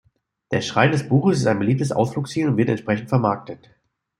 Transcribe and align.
Der 0.51 0.61
Schrein 0.61 0.91
des 0.93 1.07
Buches 1.07 1.37
ist 1.41 1.45
ein 1.45 1.59
beliebtes 1.59 1.91
Ausflugsziel 1.91 2.47
und 2.49 2.57
wird 2.57 2.69
entsprechend 2.69 3.09
vermarktet. 3.09 3.69